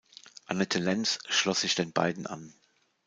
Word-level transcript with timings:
Anette 0.47 0.79
Lenz 0.79 1.19
schloss 1.29 1.61
sich 1.61 1.75
den 1.75 1.93
beiden 1.93 2.25
an. 2.25 2.55